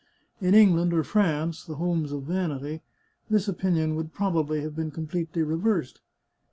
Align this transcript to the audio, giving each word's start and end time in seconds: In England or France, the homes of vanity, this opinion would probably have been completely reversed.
In 0.39 0.55
England 0.55 0.93
or 0.95 1.03
France, 1.03 1.63
the 1.63 1.75
homes 1.75 2.11
of 2.11 2.23
vanity, 2.23 2.81
this 3.29 3.47
opinion 3.47 3.95
would 3.95 4.13
probably 4.15 4.61
have 4.61 4.75
been 4.75 4.89
completely 4.89 5.43
reversed. 5.43 6.01